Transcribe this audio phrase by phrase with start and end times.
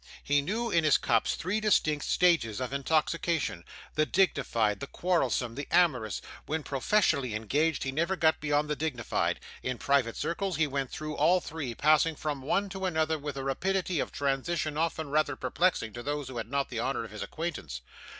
[0.23, 3.63] He knew in his cups three distinct stages of intoxication,
[3.93, 6.23] the dignified the quarrelsome the amorous.
[6.47, 11.15] When professionally engaged he never got beyond the dignified; in private circles he went through
[11.15, 15.93] all three, passing from one to another with a rapidity of transition often rather perplexing
[15.93, 17.81] to those who had not the honour of his acquaintance.